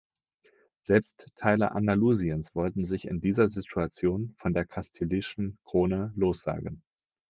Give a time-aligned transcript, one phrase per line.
[0.81, 6.81] Selbst Teile Andalusiens wollten sich in dieser Situation von der kastilischen Krone lossagen.